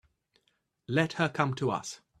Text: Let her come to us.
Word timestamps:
Let 0.87 1.13
her 1.19 1.29
come 1.29 1.53
to 1.53 1.69
us. 1.69 2.01